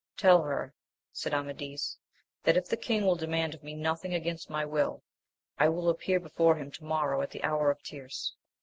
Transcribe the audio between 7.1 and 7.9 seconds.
at the hour of